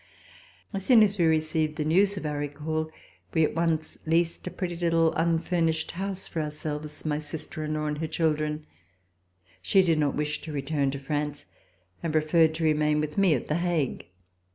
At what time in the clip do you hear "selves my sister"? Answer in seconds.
6.49-7.63